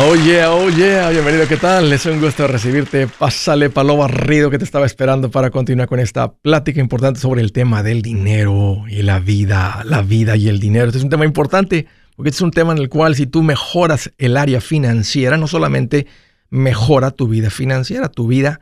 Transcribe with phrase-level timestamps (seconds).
[0.00, 1.92] Oh yeah, oh yeah, bienvenido, ¿qué tal?
[1.92, 3.08] Es un gusto recibirte.
[3.08, 7.50] Pásale palo barrido que te estaba esperando para continuar con esta plática importante sobre el
[7.50, 10.86] tema del dinero y la vida, la vida y el dinero.
[10.86, 13.42] Este es un tema importante porque este es un tema en el cual si tú
[13.42, 16.06] mejoras el área financiera, no solamente
[16.48, 18.60] mejora tu vida financiera, tu vida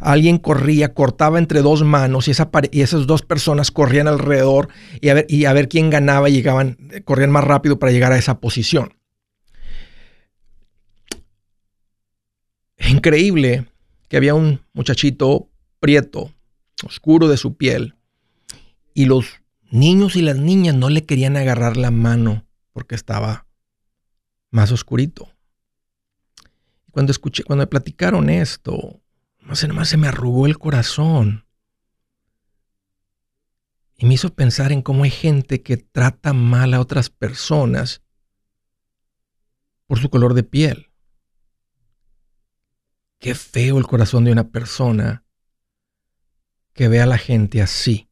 [0.00, 4.68] Alguien corría, cortaba entre dos manos y, esas dos personas corrían alrededor
[5.00, 8.12] y a, ver, y a ver quién ganaba y llegaban, corrían más rápido para llegar
[8.12, 8.97] a esa posición.
[12.90, 13.66] Increíble
[14.08, 15.50] que había un muchachito
[15.80, 16.32] prieto,
[16.84, 17.94] oscuro de su piel,
[18.94, 23.46] y los niños y las niñas no le querían agarrar la mano porque estaba
[24.50, 25.28] más oscurito.
[26.90, 29.00] Cuando escuché, cuando me platicaron esto,
[29.40, 31.44] no sé, nomás se me arrugó el corazón.
[33.96, 38.02] Y me hizo pensar en cómo hay gente que trata mal a otras personas
[39.86, 40.87] por su color de piel.
[43.18, 45.24] Qué feo el corazón de una persona
[46.72, 48.08] que ve a la gente así.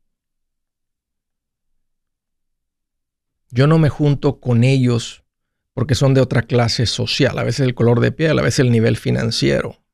[3.51, 5.25] Yo no me junto con ellos
[5.73, 8.73] porque son de otra clase social, a veces el color de piel, a veces el
[8.73, 9.85] nivel financiero.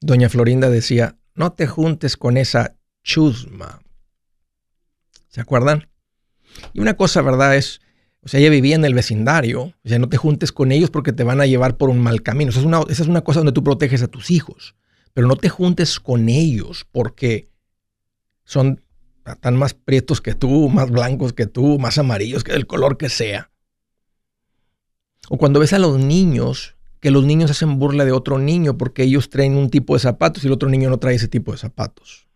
[0.00, 3.82] Doña Florinda decía, no te juntes con esa chusma.
[5.28, 5.90] ¿Se acuerdan?
[6.72, 7.54] Y una cosa, ¿verdad?
[7.54, 7.80] Es,
[8.22, 9.62] o sea, ella vivía en el vecindario.
[9.62, 12.22] O sea, no te juntes con ellos porque te van a llevar por un mal
[12.22, 12.50] camino.
[12.50, 14.74] esa, es una, esa es una cosa donde tú proteges a tus hijos.
[15.14, 17.50] Pero no te juntes con ellos porque
[18.44, 18.82] son
[19.40, 23.08] tan más prietos que tú, más blancos que tú, más amarillos que del color que
[23.08, 23.50] sea.
[25.28, 29.04] O cuando ves a los niños, que los niños hacen burla de otro niño porque
[29.04, 31.58] ellos traen un tipo de zapatos y el otro niño no trae ese tipo de
[31.58, 32.28] zapatos.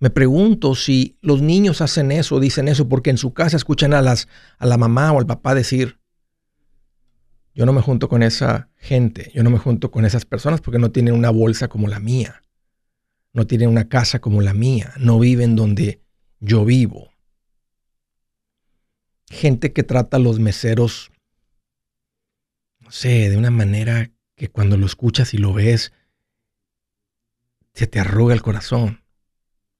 [0.00, 4.00] Me pregunto si los niños hacen eso, dicen eso, porque en su casa escuchan a,
[4.00, 4.28] las,
[4.58, 6.00] a la mamá o al papá decir,
[7.54, 10.78] yo no me junto con esa gente, yo no me junto con esas personas porque
[10.78, 12.42] no tienen una bolsa como la mía,
[13.34, 16.00] no tienen una casa como la mía, no viven donde
[16.38, 17.10] yo vivo.
[19.28, 21.12] Gente que trata a los meseros,
[22.78, 25.92] no sé, de una manera que cuando lo escuchas y lo ves,
[27.74, 28.99] se te arruga el corazón.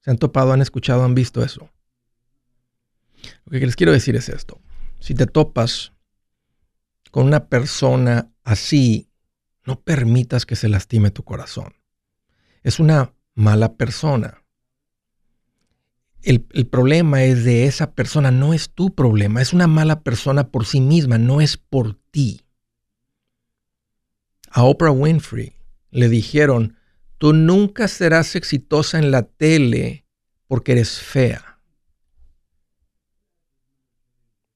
[0.01, 1.69] ¿Se han topado, han escuchado, han visto eso?
[3.45, 4.59] Lo que les quiero decir es esto.
[4.99, 5.93] Si te topas
[7.11, 9.09] con una persona así,
[9.65, 11.75] no permitas que se lastime tu corazón.
[12.63, 14.43] Es una mala persona.
[16.23, 19.41] El, el, problema es de esa persona, no es tu problema.
[19.41, 22.45] Es una mala persona por sí misma, no es por ti.
[24.49, 25.55] A Oprah Winfrey
[25.89, 26.77] le dijeron,
[27.21, 30.07] Tú nunca serás exitosa en la tele
[30.47, 31.61] porque eres fea.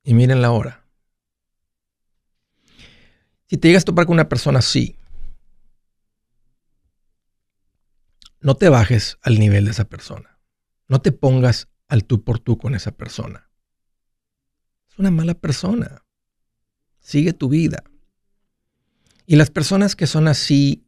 [0.02, 0.84] Y miren la hora.
[3.46, 4.98] Si te llegas a topar con una persona así,
[8.40, 10.40] no te bajes al nivel de esa persona.
[10.88, 13.48] No te pongas al tú por tú con esa persona.
[14.90, 16.04] Es una mala persona.
[17.00, 17.84] Sigue tu vida.
[19.28, 20.85] Y las personas que son así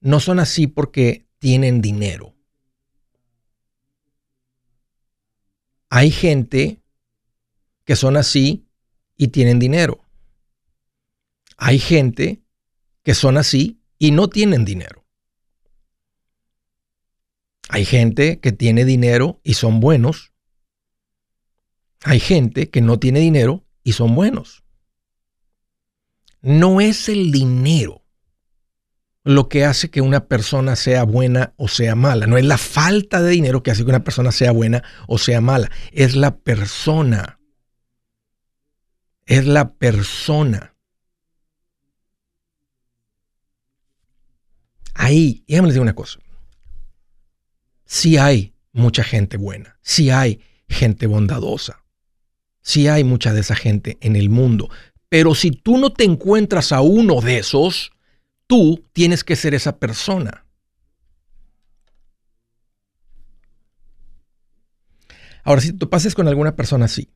[0.00, 2.34] no son así porque tienen dinero.
[5.88, 6.82] Hay gente
[7.84, 8.68] que son así
[9.16, 10.06] y tienen dinero.
[11.56, 12.42] Hay gente
[13.02, 15.04] que son así y no tienen dinero.
[17.68, 20.32] Hay gente que tiene dinero y son buenos.
[22.02, 24.64] Hay gente que no tiene dinero y son buenos.
[26.40, 27.99] No es el dinero
[29.22, 32.26] lo que hace que una persona sea buena o sea mala.
[32.26, 35.40] No es la falta de dinero que hace que una persona sea buena o sea
[35.40, 35.70] mala.
[35.92, 37.38] Es la persona.
[39.26, 40.70] Es la persona.
[45.00, 46.18] ahí, déjame les digo una cosa.
[47.84, 51.82] Sí hay mucha gente buena, sí hay gente bondadosa,
[52.60, 54.70] sí hay mucha de esa gente en el mundo.
[55.08, 57.90] Pero si tú no te encuentras a uno de esos,
[58.50, 60.44] tú tienes que ser esa persona.
[65.44, 67.12] Ahora, si tú pases con alguna persona así,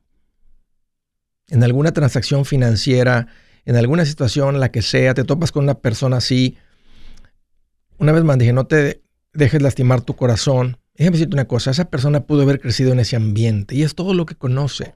[1.49, 3.27] en alguna transacción financiera,
[3.65, 6.57] en alguna situación, la que sea, te topas con una persona así,
[7.97, 9.03] una vez más dije, no te
[9.33, 10.77] dejes lastimar tu corazón.
[10.93, 14.13] Déjame decirte una cosa, esa persona pudo haber crecido en ese ambiente y es todo
[14.13, 14.95] lo que conoce.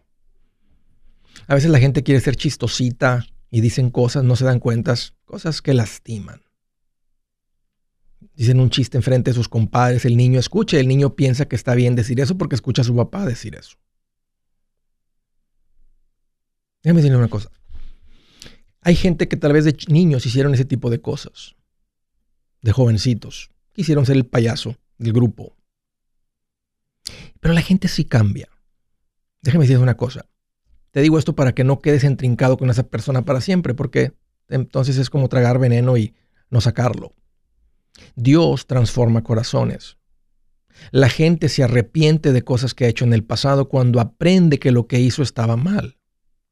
[1.48, 5.62] A veces la gente quiere ser chistosita y dicen cosas, no se dan cuentas, cosas
[5.62, 6.42] que lastiman.
[8.36, 11.76] Dicen un chiste enfrente de sus compadres, el niño escucha, el niño piensa que está
[11.76, 13.78] bien decir eso porque escucha a su papá decir eso.
[16.84, 17.52] Déjame decirle una cosa.
[18.82, 21.56] Hay gente que tal vez de niños hicieron ese tipo de cosas,
[22.62, 25.58] de jovencitos, quisieron ser el payaso del grupo.
[27.40, 28.50] Pero la gente sí cambia.
[29.42, 30.30] Déjame decirte una cosa.
[30.92, 34.14] Te digo esto para que no quedes entrincado con esa persona para siempre, porque
[34.48, 36.16] entonces es como tragar veneno y
[36.50, 37.14] no sacarlo.
[38.16, 39.98] Dios transforma corazones.
[40.92, 44.72] La gente se arrepiente de cosas que ha hecho en el pasado cuando aprende que
[44.72, 45.98] lo que hizo estaba mal.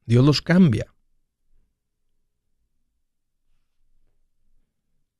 [0.05, 0.93] Dios los cambia.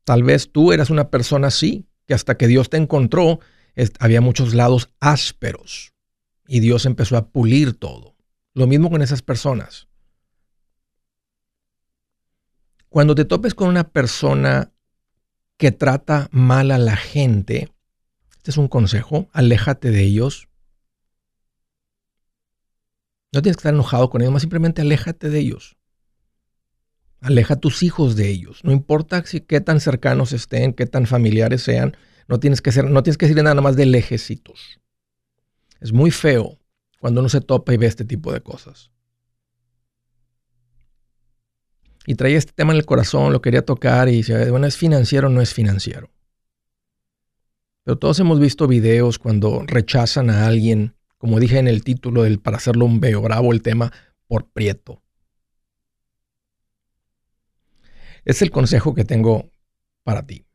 [0.04, 3.40] Tal vez tú eras una persona así, que hasta que Dios te encontró,
[4.00, 5.94] había muchos lados ásperos
[6.48, 8.17] y Dios empezó a pulir todo.
[8.58, 9.88] Lo mismo con esas personas.
[12.90, 14.74] Cuando te topes con una persona
[15.58, 17.72] que trata mal a la gente,
[18.36, 20.50] este es un consejo, aléjate de ellos.
[23.32, 25.78] No tienes que estar enojado con ellos, más simplemente aléjate de ellos.
[27.22, 28.64] Aleja a tus hijos de ellos.
[28.64, 31.96] No importa si qué tan cercanos estén, qué tan familiares sean,
[32.28, 34.80] no tienes que ser, no tienes que decirle nada más de lejecitos.
[35.80, 36.57] Es muy feo
[37.00, 38.92] cuando uno se topa y ve este tipo de cosas.
[42.08, 45.28] y traía este tema en el corazón, lo quería tocar y dice, bueno, ¿es financiero
[45.28, 46.10] no es financiero?
[47.84, 52.40] Pero todos hemos visto videos cuando rechazan a alguien, como dije en el título del
[52.40, 53.92] para hacerlo un veo bravo el tema,
[54.26, 55.04] por prieto.
[58.24, 59.52] Es el consejo que tengo
[60.04, 60.46] para ti.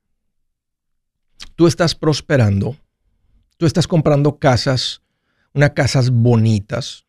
[1.55, 2.79] Tú estás prosperando,
[3.59, 5.02] tú estás comprando casas,
[5.55, 7.07] unas casas bonitas,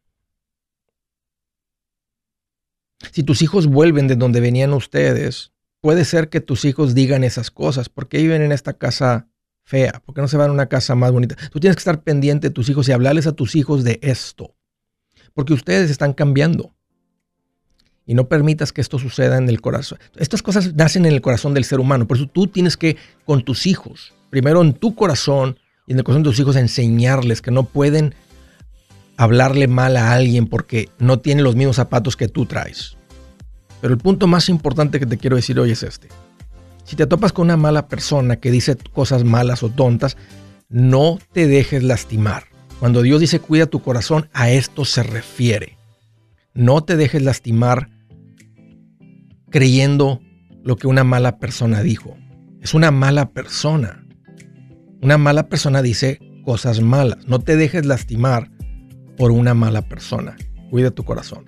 [3.12, 5.52] si tus hijos vuelven de donde venían ustedes,
[5.82, 7.90] puede ser que tus hijos digan esas cosas.
[7.90, 9.28] ¿Por qué viven en esta casa
[9.64, 10.02] fea?
[10.06, 11.36] ¿Por qué no se van a una casa más bonita?
[11.52, 14.56] Tú tienes que estar pendiente de tus hijos y hablarles a tus hijos de esto.
[15.34, 16.74] Porque ustedes están cambiando.
[18.06, 19.98] Y no permitas que esto suceda en el corazón.
[20.18, 22.08] Estas cosas nacen en el corazón del ser humano.
[22.08, 25.58] Por eso tú tienes que, con tus hijos, primero en tu corazón
[25.88, 28.14] y en el corazón de tus hijos, enseñarles que no pueden
[29.18, 32.98] hablarle mal a alguien porque no tiene los mismos zapatos que tú traes.
[33.82, 36.08] Pero el punto más importante que te quiero decir hoy es este.
[36.86, 40.18] Si te topas con una mala persona que dice cosas malas o tontas,
[40.70, 42.46] no te dejes lastimar.
[42.80, 45.78] Cuando Dios dice cuida tu corazón, a esto se refiere.
[46.54, 47.90] No te dejes lastimar
[49.50, 50.22] creyendo
[50.64, 52.18] lo que una mala persona dijo.
[52.62, 54.06] Es una mala persona.
[55.02, 57.28] Una mala persona dice cosas malas.
[57.28, 58.50] No te dejes lastimar
[59.18, 60.36] por una mala persona.
[60.70, 61.46] Cuida tu corazón.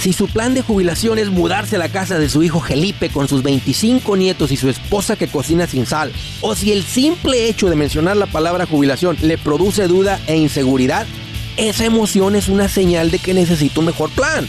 [0.00, 3.28] Si su plan de jubilación es mudarse a la casa de su hijo Felipe con
[3.28, 6.10] sus 25 nietos y su esposa que cocina sin sal,
[6.40, 11.06] o si el simple hecho de mencionar la palabra jubilación le produce duda e inseguridad,
[11.58, 14.48] esa emoción es una señal de que necesita un mejor plan.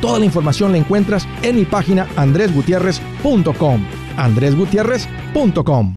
[0.00, 3.86] Toda la información la encuentras en mi página andresgutierrez.com.
[4.16, 5.94] andresgutierrez.com.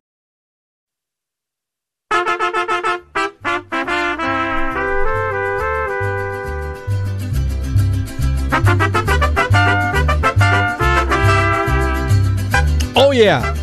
[12.96, 13.54] Oh yeah.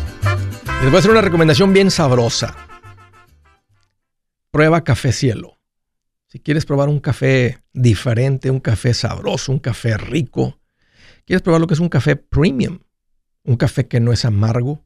[0.81, 2.55] Les voy a hacer una recomendación bien sabrosa.
[4.51, 5.60] Prueba Café Cielo.
[6.31, 10.61] Si quieres probar un café diferente, un café sabroso, un café rico,
[11.25, 12.79] quieres probar lo que es un café premium,
[13.43, 14.81] un café que no es amargo,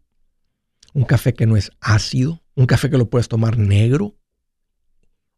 [0.95, 4.17] un café que no es ácido, un café que lo puedes tomar negro,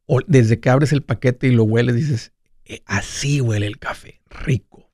[0.05, 2.31] o desde que abres el paquete y lo hueles dices,
[2.63, 4.89] eh, así huele el café, rico.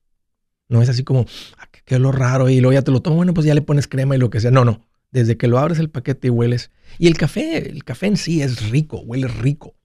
[0.67, 1.27] No es así como,
[1.60, 3.88] ah, qué lo raro, y luego ya te lo tomas, bueno, pues ya le pones
[3.88, 4.50] crema y lo que sea.
[4.50, 4.84] No, no.
[5.12, 6.72] Desde que lo abres el paquete y hueles.
[6.98, 9.75] Y el café, el café en sí es rico, huele rico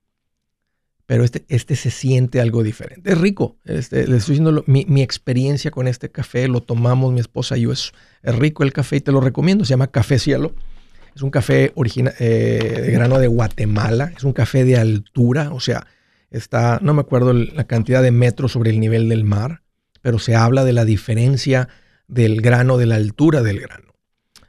[1.08, 3.10] pero este, este se siente algo diferente.
[3.10, 3.56] Es rico.
[3.64, 7.72] Este, le estoy diciendo mi, experiencia con este café, lo tomamos mi esposa y yo.
[7.72, 9.64] Es, rico el café y te lo recomiendo.
[9.64, 10.52] Se llama Café Cielo.
[11.16, 14.12] Es un café original eh, de grano de Guatemala.
[14.14, 15.86] Es un café de altura, o sea,
[16.30, 19.62] está, no me acuerdo la cantidad de metros sobre el nivel del mar,
[20.02, 21.70] pero se habla de la diferencia
[22.06, 23.94] del grano, de la altura del grano.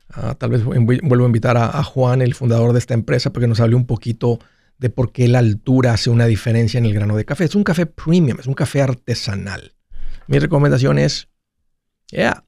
[0.09, 3.45] Ah, tal vez vuelvo a invitar a, a, Juan, el fundador de esta empresa, para
[3.45, 4.39] que nos hable un poquito
[4.79, 7.43] de por qué la altura hace una diferencia en el grano de café.
[7.43, 9.75] Es un café premium, es un café artesanal.
[10.27, 11.27] Mi recomendación es,
[12.11, 12.45] yeah,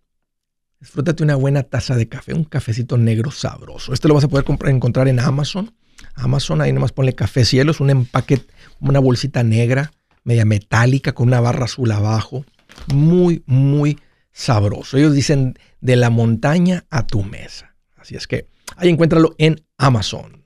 [0.79, 3.93] disfrútate una buena taza de café, un cafecito negro sabroso.
[3.93, 5.75] Este lo vas a poder encontrar en Amazon.
[6.15, 8.41] Amazon, ahí nomás ponle café cielo, es un empaque,
[8.79, 9.91] una bolsita negra,
[10.23, 12.45] media metálica, con una barra azul abajo.
[12.93, 13.99] Muy, muy
[14.31, 14.97] sabroso.
[14.97, 17.75] Ellos dicen de la montaña a tu mesa.
[17.97, 18.47] Así es que
[18.77, 20.40] ahí encuéntralo en Amazon.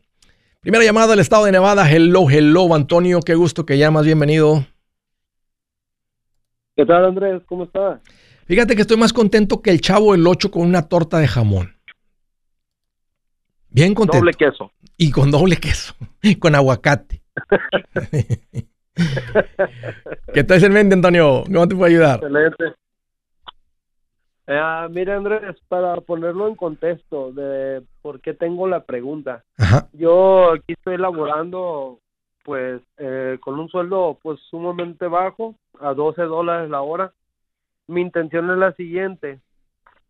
[0.66, 1.88] Primera llamada del estado de Nevada.
[1.88, 3.20] Hello, hello, Antonio.
[3.20, 4.04] Qué gusto que llamas.
[4.04, 4.66] Bienvenido.
[6.76, 7.44] ¿Qué tal, Andrés?
[7.46, 8.02] ¿Cómo estás?
[8.48, 11.76] Fíjate que estoy más contento que el chavo el 8 con una torta de jamón.
[13.70, 14.26] Bien contento.
[14.26, 14.72] Doble queso.
[14.98, 15.94] Y con doble queso.
[16.40, 17.22] con aguacate.
[20.34, 21.44] ¿Qué tal en mente, Antonio?
[21.46, 22.16] ¿Cómo te puedo ayudar?
[22.24, 22.64] Excelente.
[24.48, 29.44] Eh, mira, Andrés, para ponerlo en contexto de por qué tengo la pregunta.
[29.94, 32.00] Yo aquí estoy elaborando,
[32.44, 37.12] pues, eh, con un sueldo, pues, sumamente bajo, a 12 dólares la hora.
[37.88, 39.40] Mi intención es la siguiente,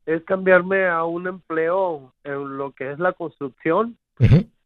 [0.05, 3.97] es cambiarme a un empleo en lo que es la construcción,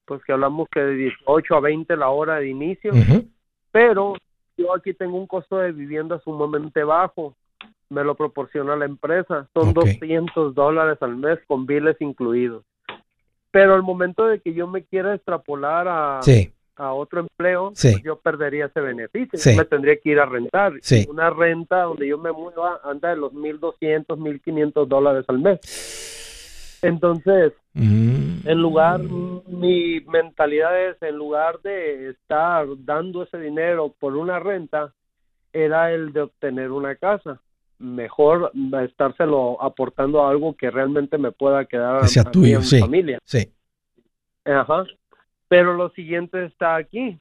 [0.05, 2.91] pues que hablamos que de 18 a 20 la hora de inicio,
[3.71, 4.13] pero
[4.57, 7.35] yo aquí tengo un costo de vivienda sumamente bajo
[7.89, 9.47] me lo proporciona la empresa.
[9.53, 12.63] Son 200 dólares al mes con biles incluidos.
[13.51, 16.19] Pero al momento de que yo me quiera extrapolar a,
[16.75, 19.39] a otro empleo, pues yo perdería ese beneficio.
[19.55, 20.73] me tendría que ir a rentar.
[21.09, 25.59] Una renta donde yo me mueva anda de los 1.200, 1.500 dólares al mes.
[26.81, 28.47] Entonces, mm.
[28.47, 34.93] en lugar, mi mentalidad es, en lugar de estar dando ese dinero por una renta,
[35.51, 37.41] era el de obtener una casa
[37.79, 38.51] mejor
[38.83, 43.19] estárselo aportando a algo que realmente me pueda quedar a, tuyo, mi familia.
[43.23, 43.51] Sí.
[44.45, 44.83] Ajá.
[45.47, 47.17] Pero lo siguiente está aquí.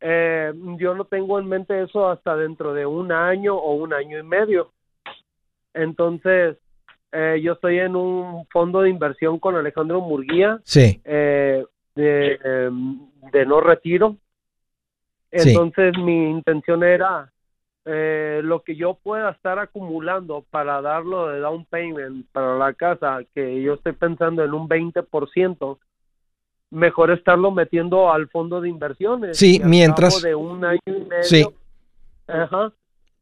[0.00, 4.18] Eh, yo no tengo en mente eso hasta dentro de un año o un año
[4.18, 4.72] y medio.
[5.72, 6.56] Entonces,
[7.12, 10.60] eh, yo estoy en un fondo de inversión con Alejandro Murguía.
[10.64, 11.00] Sí.
[11.04, 11.64] Eh,
[11.94, 12.98] de, em,
[13.32, 14.16] de no retiro.
[15.30, 17.32] Entonces, mi intención era
[17.86, 23.20] eh, lo que yo pueda estar acumulando para darlo de down payment para la casa,
[23.34, 25.78] que yo estoy pensando en un 20%,
[26.70, 29.36] mejor estarlo metiendo al fondo de inversiones.
[29.36, 30.22] Sí, mientras...
[30.22, 31.52] De un año y medio,
[32.26, 32.72] Ajá,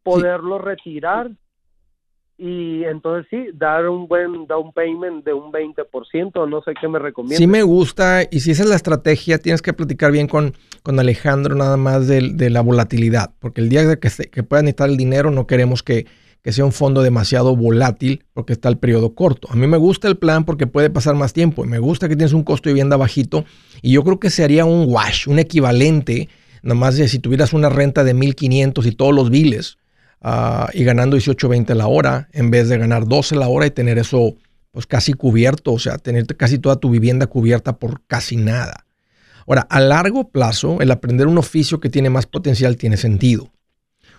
[0.05, 1.31] poderlo retirar
[2.39, 6.99] y entonces sí, dar un buen down payment de un 20%, no sé qué me
[6.99, 7.37] recomienda.
[7.37, 10.99] Sí me gusta, y si esa es la estrategia, tienes que platicar bien con, con
[10.99, 14.97] Alejandro nada más de, la volatilidad, porque el día que, se, que pueda necesitar el
[14.97, 16.07] dinero no queremos que,
[16.43, 19.49] que sea un fondo demasiado volátil porque está el periodo corto.
[19.51, 22.17] A mí me gusta el plan porque puede pasar más tiempo y me gusta que
[22.17, 23.45] tienes un costo de vivienda bajito
[23.83, 26.29] y yo creo que sería un wash, un equivalente,
[26.63, 29.79] nomás de si tuvieras una renta de 1500 y todos los biles
[30.23, 33.99] ah, y ganando 18.20 la hora en vez de ganar 12 la hora y tener
[33.99, 34.35] eso
[34.71, 38.87] pues casi cubierto, o sea, tener casi toda tu vivienda cubierta por casi nada.
[39.47, 43.53] Ahora, a largo plazo, el aprender un oficio que tiene más potencial tiene sentido.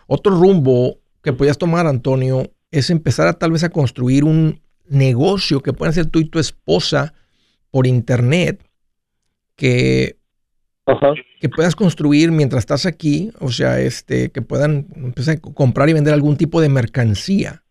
[0.06, 5.62] Otro rumbo que podías tomar, Antonio, es empezar a tal vez a construir un negocio
[5.62, 7.14] que puedan hacer tú y tu esposa
[7.72, 8.64] por internet
[9.56, 10.18] que,
[11.40, 15.94] que puedas construir mientras estás aquí, o sea, este, que puedan empezar a comprar y
[15.94, 17.64] vender algún tipo de mercancía.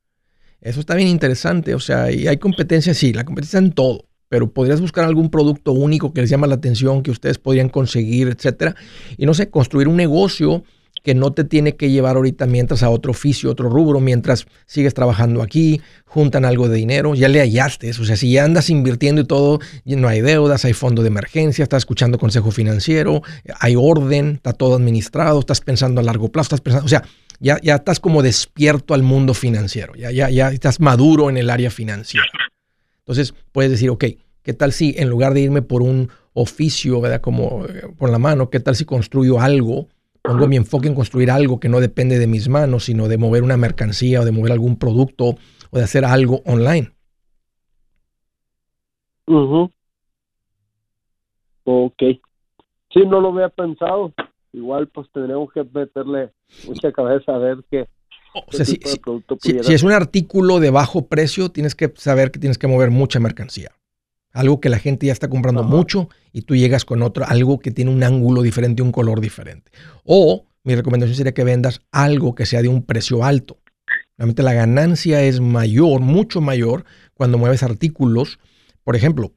[0.60, 4.50] Eso está bien interesante, o sea, y hay competencia, sí, la competencia en todo pero
[4.50, 8.74] podrías buscar algún producto único que les llama la atención, que ustedes podrían conseguir, etcétera.
[9.18, 10.64] Y no sé, construir un negocio
[11.02, 14.94] que no te tiene que llevar ahorita mientras a otro oficio, otro rubro, mientras sigues
[14.94, 17.90] trabajando aquí, juntan algo de dinero, ya le hallaste.
[17.90, 21.62] O sea, si ya andas invirtiendo y todo, no hay deudas, hay fondo de emergencia,
[21.62, 23.22] estás escuchando consejo financiero,
[23.58, 27.02] hay orden, está todo administrado, estás pensando a largo plazo, estás pensando, o sea,
[27.40, 31.50] ya, ya estás como despierto al mundo financiero, ya, ya, ya estás maduro en el
[31.50, 32.26] área financiera.
[32.98, 34.04] Entonces puedes decir, ok,
[34.42, 37.20] ¿qué tal si en lugar de irme por un oficio, ¿verdad?
[37.20, 39.88] Como eh, por la mano, ¿qué tal si construyo algo?
[40.32, 43.42] Pongo mi enfoque en construir algo que no depende de mis manos, sino de mover
[43.42, 45.36] una mercancía o de mover algún producto
[45.70, 46.92] o de hacer algo online.
[51.64, 52.02] Ok.
[52.92, 54.12] Sí, no lo había pensado.
[54.52, 56.30] Igual pues tendremos que meterle
[56.66, 57.88] mucha cabeza a ver qué,
[58.34, 58.80] o sea, si,
[59.72, 63.72] es un artículo de bajo precio, tienes que saber que tienes que mover mucha mercancía.
[64.32, 67.70] Algo que la gente ya está comprando mucho y tú llegas con otro, algo que
[67.70, 69.70] tiene un ángulo diferente, un color diferente.
[70.04, 73.58] O mi recomendación sería que vendas algo que sea de un precio alto.
[74.16, 76.84] Realmente la ganancia es mayor, mucho mayor,
[77.14, 78.38] cuando mueves artículos.
[78.84, 79.32] Por ejemplo,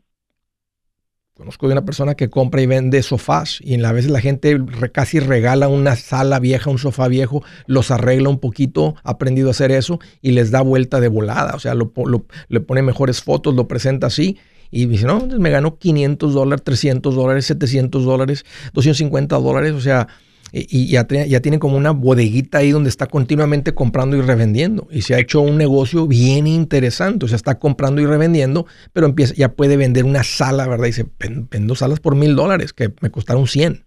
[1.36, 4.58] Conozco de una persona que compra y vende sofás y a veces la gente
[4.94, 9.52] casi regala una sala vieja, un sofá viejo, los arregla un poquito, ha aprendido a
[9.52, 11.54] hacer eso y les da vuelta de volada.
[11.54, 14.38] O sea, le pone mejores fotos, lo presenta así
[14.72, 19.74] y dice, no, me ganó 500 dólares, 300 dólares, 700 dólares, 250 dólares.
[19.74, 20.08] O sea,
[20.52, 24.88] y ya, ya tiene como una bodeguita ahí donde está continuamente comprando y revendiendo.
[24.90, 27.26] Y se ha hecho un negocio bien interesante.
[27.26, 30.86] O sea, está comprando y revendiendo, pero empieza, ya puede vender una sala, ¿verdad?
[30.86, 31.06] Y dice,
[31.50, 33.85] vendo salas por mil dólares, que me costaron 100.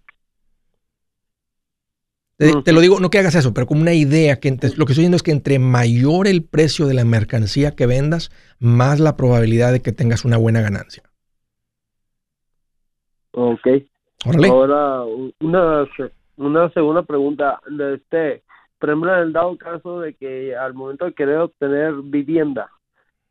[2.39, 5.03] Te, lo digo, no que hagas eso, pero como una idea, que lo que estoy
[5.03, 9.73] diciendo es que entre mayor el precio de la mercancía que vendas, más la probabilidad
[9.73, 11.03] de que tengas una buena ganancia.
[13.33, 13.67] Ok.
[14.25, 15.03] Ahora,
[15.41, 15.85] una
[16.39, 18.43] una segunda pregunta, de este,
[18.79, 22.71] por ejemplo, en el dado caso de que al momento de querer obtener vivienda,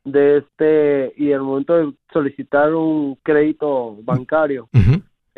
[0.05, 4.69] de este, y al momento de solicitar un crédito bancario,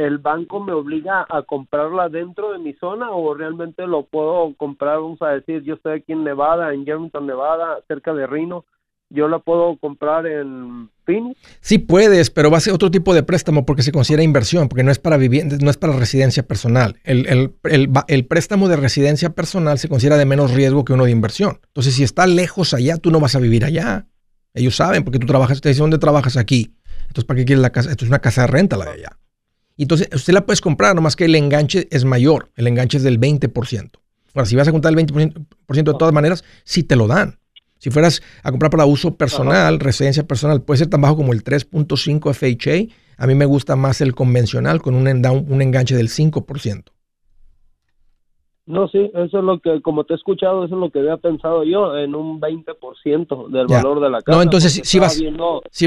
[0.00, 4.98] ¿el banco me obliga a comprarla dentro de mi zona o realmente lo puedo comprar,
[4.98, 8.64] vamos a decir, yo estoy aquí en Nevada, en Germantown, Nevada, cerca de Reno,
[9.10, 11.38] yo la puedo comprar en Phoenix.
[11.60, 14.84] Sí puedes, pero va a ser otro tipo de préstamo porque se considera inversión, porque
[14.84, 16.96] no es para vivienda, no es para residencia personal.
[17.04, 21.10] El, el, el, préstamo de residencia personal se considera de menos riesgo que uno de
[21.10, 21.58] inversión.
[21.66, 24.06] Entonces, si está lejos allá, tú no vas a vivir allá.
[24.54, 26.76] Ellos saben, porque tú trabajas, te dicen dónde trabajas aquí.
[27.02, 27.90] Entonces, ¿para qué quieres la casa?
[27.90, 29.18] Esto es una casa de renta la de allá.
[29.84, 32.50] Entonces, usted la puedes comprar, nomás que el enganche es mayor.
[32.56, 33.90] El enganche es del 20%.
[34.34, 37.38] Ahora, si vas a contar el 20% de todas maneras, sí te lo dan.
[37.78, 41.42] Si fueras a comprar para uso personal, residencia personal, puede ser tan bajo como el
[41.42, 42.94] 3.5 FHA.
[43.16, 46.84] A mí me gusta más el convencional con un, un enganche del 5%.
[48.66, 51.16] No, sí, eso es lo que, como te he escuchado, eso es lo que había
[51.16, 54.36] pensado yo, en un 20% del valor de la casa.
[54.36, 55.20] No, entonces sí, vas,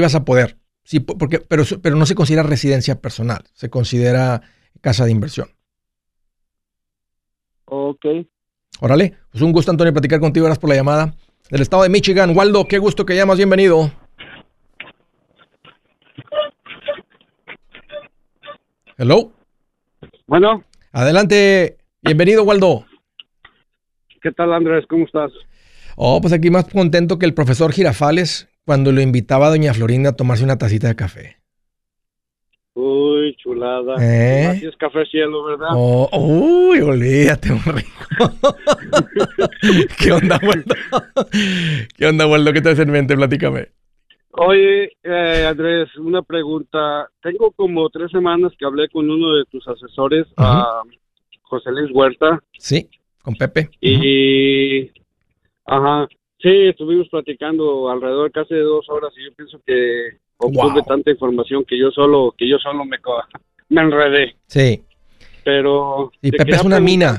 [0.02, 0.58] vas a poder.
[0.84, 4.42] Sí, porque, pero, pero no se considera residencia personal, se considera
[4.80, 5.48] casa de inversión.
[7.64, 8.04] Ok.
[8.80, 10.44] Órale, pues un gusto, Antonio, platicar contigo.
[10.44, 11.14] Gracias por la llamada
[11.50, 12.36] del estado de Michigan.
[12.36, 13.90] Waldo, qué gusto que llamas, bienvenido.
[18.98, 19.32] Hello.
[20.26, 20.64] Bueno.
[20.92, 22.84] Adelante, bienvenido, Waldo.
[24.22, 24.84] ¿Qué tal, Andrés?
[24.88, 25.32] ¿Cómo estás?
[25.96, 30.10] Oh, pues aquí más contento que el profesor Girafales cuando lo invitaba a doña Florinda
[30.10, 31.36] a tomarse una tacita de café.
[32.74, 33.94] Uy, chulada.
[34.00, 34.46] ¿Eh?
[34.46, 35.68] Así es café cielo, ¿verdad?
[35.74, 38.34] Oh, uy, olvídate, un rico.
[39.98, 40.74] ¿Qué onda, Waldo?
[41.96, 42.52] ¿Qué onda, Waldo?
[42.52, 43.14] ¿Qué te hace en mente?
[43.14, 43.68] Platícame.
[44.32, 47.08] Oye, eh, Andrés, una pregunta.
[47.22, 50.82] Tengo como tres semanas que hablé con uno de tus asesores, a
[51.42, 52.42] José Luis Huerta.
[52.58, 52.90] Sí,
[53.22, 53.70] con Pepe.
[53.80, 54.90] Y,
[55.64, 56.08] ajá,
[56.44, 61.64] Sí, estuvimos platicando alrededor casi de dos horas y yo pienso que obtuve tanta información
[61.64, 62.98] que yo solo que yo solo me,
[63.70, 64.36] me enredé.
[64.46, 64.82] Sí.
[65.42, 67.18] Pero y Pepe es una mina.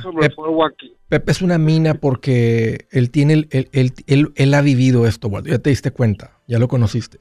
[1.10, 5.72] Pepe, es una mina porque él tiene él, él, él, ha vivido esto, Ya te
[5.72, 7.18] diste cuenta, ya lo conociste.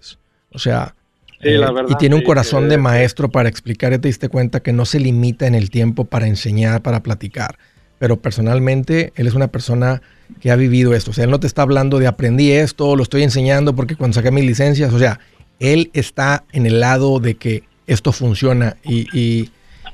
[0.53, 0.95] O sea,
[1.40, 4.85] eh, y tiene un corazón de maestro para explicar, ya te diste cuenta que no
[4.85, 7.57] se limita en el tiempo para enseñar, para platicar.
[8.05, 10.03] Pero personalmente, él es una persona
[10.38, 11.12] que ha vivido esto.
[11.12, 14.14] O sea, él no te está hablando de aprendí esto, lo estoy enseñando porque cuando
[14.14, 15.21] saqué mis licencias, o sea,
[15.59, 19.49] él está en el lado de que esto funciona y,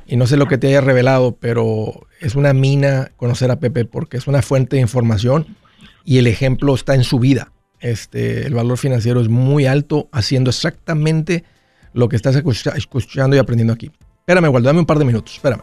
[0.08, 4.16] no sé lo que te haya revelado, pero es una mina conocer a Pepe porque
[4.16, 5.46] es una fuente de información
[6.04, 7.52] y el ejemplo está en su vida.
[7.78, 11.44] Este, el valor financiero es muy alto haciendo exactamente
[11.92, 12.34] lo que estás
[12.74, 13.92] escuchando y aprendiendo aquí.
[14.26, 15.62] Espérame, Waldo, dame un par de minutos, espérame.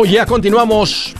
[0.00, 1.14] Oh, ya continuamos.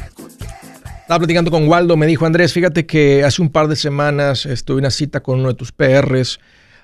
[1.00, 4.76] Estaba platicando con Waldo, me dijo Andrés, fíjate que hace un par de semanas estuve
[4.76, 6.38] en una cita con uno de tus PRs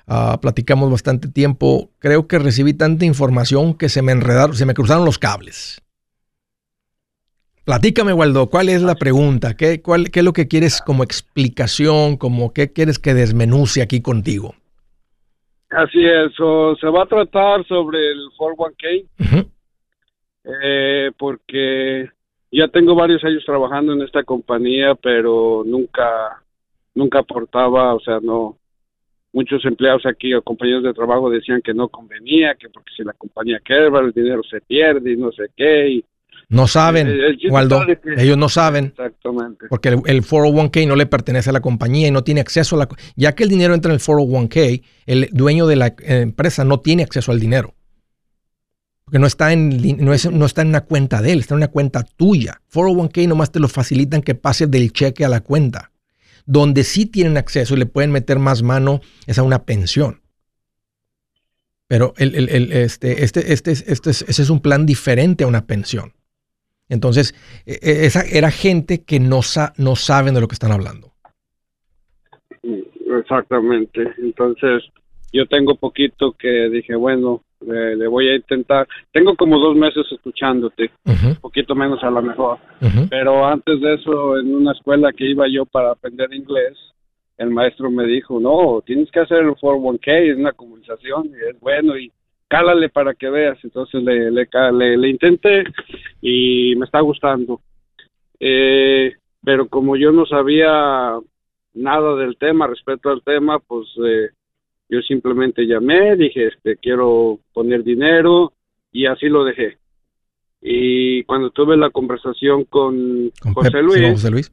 [0.07, 1.89] Ah, platicamos bastante tiempo.
[1.99, 5.81] Creo que recibí tanta información que se me enredaron, se me cruzaron los cables.
[7.63, 9.57] Platícame, Waldo, ¿cuál es la pregunta?
[9.57, 12.17] ¿Qué, cuál, ¿Qué es lo que quieres como explicación?
[12.17, 14.53] Como, ¿Qué quieres que desmenuce aquí contigo?
[15.71, 19.47] Así es, se va a tratar sobre el 401k,
[20.45, 22.09] eh, porque
[22.51, 26.41] ya tengo varios años trabajando en esta compañía, pero nunca,
[26.93, 28.57] nunca aportaba, o sea, no,
[29.35, 33.13] muchos empleados aquí o compañeros de trabajo decían que no convenía, que porque si la
[33.13, 36.01] compañía quebra el dinero se pierde y no sé qué.
[36.47, 37.13] no saben,
[37.49, 37.81] Waldo,
[38.17, 38.85] ellos no saben.
[38.85, 39.65] Exactamente.
[39.69, 42.89] Porque el, 401k no le pertenece a la compañía y no tiene acceso a la...
[43.17, 47.03] Ya que el dinero entra en el 401k, el dueño de la empresa no tiene
[47.03, 47.73] acceso al dinero.
[49.05, 49.69] Porque no está, en,
[50.03, 52.59] no, no está en una cuenta de él, está en una cuenta tuya.
[52.73, 55.91] 401k nomás te lo facilitan que pase del cheque a la cuenta.
[56.47, 60.21] Donde sí tienen acceso y le pueden meter más mano es a una pensión.
[61.87, 62.33] Pero el,
[62.71, 66.13] este, este, este, este, ese es un plan diferente a una pensión.
[66.89, 69.41] Entonces, e, e, esa era gente que no,
[69.77, 71.13] no saben de lo que están hablando.
[73.19, 74.01] Exactamente.
[74.17, 74.83] Entonces,
[75.31, 78.87] yo tengo poquito que dije, bueno, le, voy a intentar.
[79.11, 82.57] Tengo como dos meses escuchándote, un poquito menos a lo mejor.
[83.09, 86.77] Pero antes de eso, en una escuela que iba yo para aprender inglés,
[87.37, 91.59] el maestro me dijo, no, tienes que hacer el 401k, es una comunicación y es
[91.59, 92.11] bueno y
[92.47, 93.57] cálale para que veas.
[93.63, 95.63] Entonces le, le, le, intenté
[96.21, 97.61] y me está gustando.
[98.39, 101.17] Eh, pero como yo no sabía
[101.73, 104.29] nada del tema, respecto al tema, pues eh,
[104.89, 108.53] yo simplemente llamé, dije, este, quiero poner dinero
[108.91, 109.77] y así lo dejé.
[110.61, 114.51] Y cuando tuve la conversación con, José, Luis,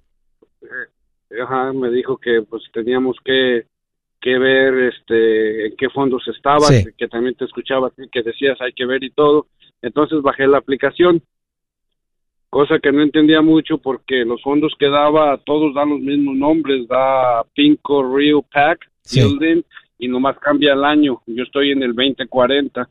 [1.30, 3.66] eh, me dijo que pues teníamos que,
[4.20, 8.86] que ver este en qué fondos estaba, que, también te escuchaba que decías hay que
[8.86, 9.46] ver y todo.
[9.80, 11.22] Entonces bajé la aplicación,
[12.50, 16.86] cosa que no entendía mucho porque los fondos que daba todos dan los mismos nombres,
[16.88, 19.62] da Pinco Real Pack Building
[20.02, 21.22] y nomás cambia el año.
[21.28, 22.90] Yo estoy en el 2040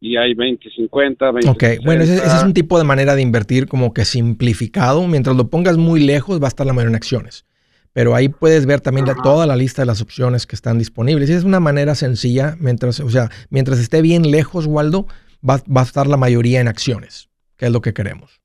[0.00, 1.50] y hay 2050, 20.
[1.50, 5.04] Ok, bueno, ese, es un tipo de manera de invertir como que simplificado.
[5.08, 7.44] Mientras lo pongas muy lejos, va a estar la mayoría en acciones.
[7.92, 11.28] Pero ahí puedes ver también toda la lista de las opciones que están disponibles.
[11.30, 15.08] Y es una manera sencilla, mientras, o sea, mientras esté bien lejos, Waldo,
[15.42, 18.40] va, va a estar la mayoría en acciones, que es lo que queremos.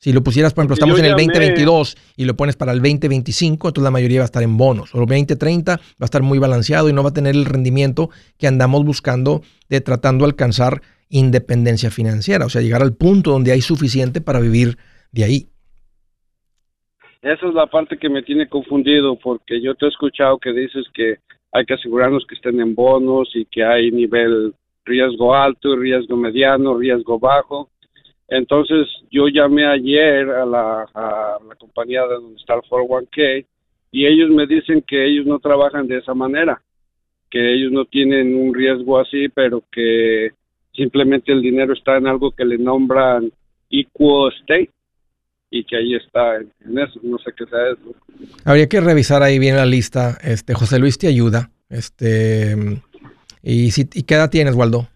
[0.00, 3.68] Si lo pusieras, por ejemplo, estamos en el 2022 y lo pones para el 2025,
[3.68, 4.94] entonces la mayoría va a estar en bonos.
[4.94, 8.08] O el 2030 va a estar muy balanceado y no va a tener el rendimiento
[8.38, 13.50] que andamos buscando de tratando de alcanzar independencia financiera, o sea, llegar al punto donde
[13.50, 14.76] hay suficiente para vivir
[15.10, 15.48] de ahí.
[17.22, 20.86] Esa es la parte que me tiene confundido, porque yo te he escuchado que dices
[20.94, 21.16] que
[21.50, 26.78] hay que asegurarnos que estén en bonos y que hay nivel riesgo alto, riesgo mediano,
[26.78, 27.70] riesgo bajo.
[28.28, 33.46] Entonces yo llamé ayer a la, a la compañía de donde está el 401k
[33.90, 36.60] y ellos me dicen que ellos no trabajan de esa manera,
[37.30, 40.32] que ellos no tienen un riesgo así, pero que
[40.74, 43.32] simplemente el dinero está en algo que le nombran
[43.70, 44.70] equal state
[45.50, 47.94] y que ahí está en, eso, no sé qué sea eso.
[48.44, 50.18] Habría que revisar ahí bien la lista.
[50.22, 51.50] Este José Luis te ayuda.
[51.70, 52.54] Este
[53.42, 54.86] y si y qué edad tienes, Waldo?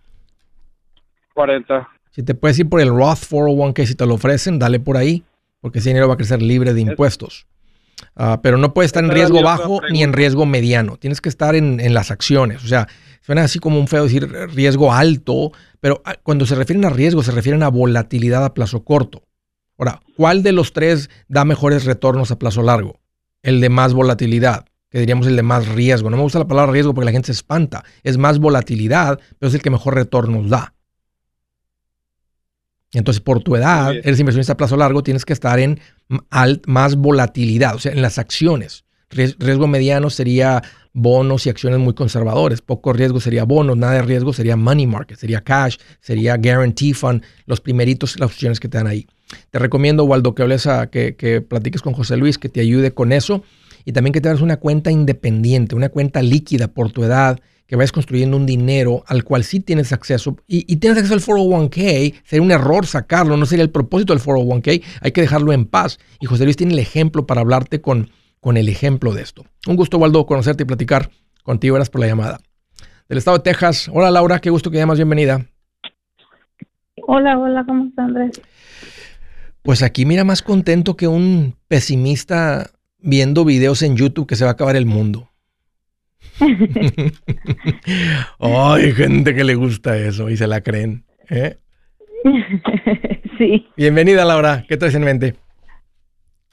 [1.34, 1.88] 40.
[2.12, 5.24] Si te puedes ir por el Roth 401k si te lo ofrecen, dale por ahí,
[5.60, 7.46] porque ese dinero va a crecer libre de impuestos.
[8.14, 10.96] Ah, pero no puede estar en riesgo bajo ni en riesgo mediano.
[10.98, 12.62] Tienes que estar en, en, las acciones.
[12.64, 12.88] O sea,
[13.22, 17.22] suena así como un feo decir riesgo alto, pero ah, cuando se refieren a riesgo,
[17.22, 19.22] se refieren a volatilidad a plazo corto.
[19.78, 23.00] Ahora, ¿cuál de los tres da mejores retornos a plazo largo?
[23.42, 26.10] El de más volatilidad, que diríamos el de más riesgo.
[26.10, 27.84] No me gusta la palabra riesgo porque la gente se espanta.
[28.02, 30.74] Es más volatilidad, pero es el que mejor retornos da.
[32.92, 35.80] Entonces, por tu edad, eres inversionista a plazo largo, tienes que estar en
[36.66, 38.84] más volatilidad, o sea, en las acciones.
[39.10, 42.60] Riesgo mediano sería bonos y acciones muy conservadores.
[42.60, 47.22] Poco riesgo sería bonos, nada de riesgo sería money market, sería cash, sería guarantee fund,
[47.46, 49.06] los primeritos, las opciones que te dan ahí.
[49.50, 52.92] Te recomiendo, Waldo, que hables a, que, que platiques con José Luis, que te ayude
[52.92, 53.42] con eso
[53.84, 57.40] y también que te hagas una cuenta independiente, una cuenta líquida por tu edad,
[57.72, 61.22] que vayas construyendo un dinero al cual sí tienes acceso y, y, tienes acceso al
[61.22, 65.64] 401k, sería un error sacarlo, no sería el propósito del 401k, hay que dejarlo en
[65.64, 65.98] paz.
[66.20, 69.46] Y José Luis tiene el ejemplo para hablarte con, con el ejemplo de esto.
[69.66, 71.08] Un gusto, Waldo, conocerte y platicar
[71.44, 71.76] contigo.
[71.76, 72.40] Gracias por la llamada.
[73.08, 73.88] Del estado de Texas.
[73.90, 74.98] Hola, Laura, qué gusto que llamas.
[74.98, 75.46] Bienvenida.
[77.06, 78.42] Hola, hola, ¿cómo estás, Andrés?
[79.62, 84.50] Pues aquí mira más contento que un pesimista viendo videos en YouTube que se va
[84.50, 85.31] a acabar el mundo.
[88.38, 91.04] Hay gente que le gusta eso y se la creen.
[91.30, 91.56] ¿eh?
[93.38, 93.66] Sí.
[93.76, 94.64] Bienvenida, Laura.
[94.68, 95.34] ¿Qué traes en mente?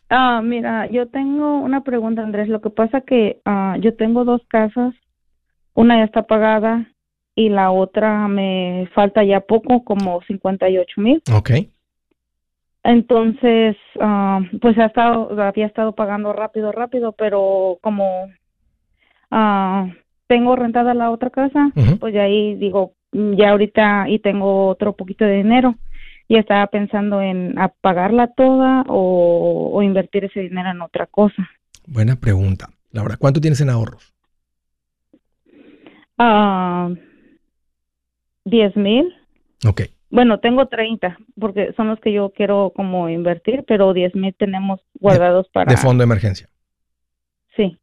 [0.09, 2.47] Ah, mira, yo tengo una pregunta, Andrés.
[2.47, 4.95] Lo que pasa que ah, yo tengo dos casas.
[5.75, 6.87] Una ya está pagada
[7.35, 11.21] y la otra me falta ya poco, como 58 mil.
[11.35, 11.51] Ok.
[12.83, 18.29] Entonces, ah, pues ha estado, había estado pagando rápido, rápido, pero como
[19.31, 19.87] ah,
[20.27, 25.25] tengo rentada la otra casa, pues ya ahí digo, ya ahorita y tengo otro poquito
[25.25, 25.75] de dinero
[26.27, 31.49] y estaba pensando en pagarla toda o, invertir ese dinero en otra cosa.
[31.87, 32.69] Buena pregunta.
[32.91, 34.13] Laura, ¿cuánto tienes en ahorros?
[36.17, 36.89] Ah,
[38.45, 39.11] diez mil.
[39.65, 39.81] Ok.
[40.11, 44.79] Bueno, tengo 30 porque son los que yo quiero como invertir, pero 10 mil tenemos
[44.99, 45.71] guardados para...
[45.71, 46.49] De fondo de emergencia.
[47.55, 47.77] Sí.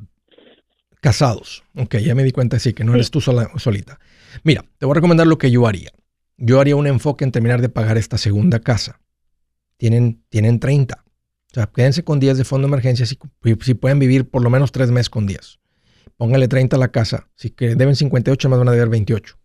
[1.01, 1.65] Casados.
[1.75, 3.99] Ok, ya me di cuenta, sí, que no eres tú sola, solita.
[4.43, 5.91] Mira, te voy a recomendar lo que yo haría.
[6.37, 9.01] Yo haría un enfoque en terminar de pagar esta segunda casa.
[9.77, 11.05] Tienen, tienen 30.
[11.05, 13.19] O sea, quédense con 10 de fondo de emergencia si,
[13.63, 15.59] si pueden vivir por lo menos 3 meses con 10.
[16.17, 17.29] Póngale 30 a la casa.
[17.35, 19.39] Si que deben 58, más van a deber 28.